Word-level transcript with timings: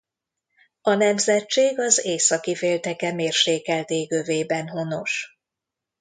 A 0.81 0.93
nemzetség 0.93 1.79
az 1.79 2.05
északi 2.05 2.55
félteke 2.55 3.13
mérsékelt 3.13 3.89
égövében 3.89 4.67
honos. 4.67 5.39